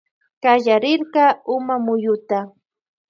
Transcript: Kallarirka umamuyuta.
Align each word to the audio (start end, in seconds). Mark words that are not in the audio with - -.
Kallarirka 0.43 1.23
umamuyuta. 1.55 2.39